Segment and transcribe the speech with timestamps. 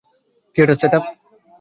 [0.55, 1.03] Theatre set up?